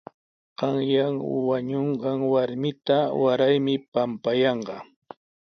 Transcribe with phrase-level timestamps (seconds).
[0.59, 1.15] Qanyan
[1.47, 4.75] wañunqan warmita waraymi pampayanqa.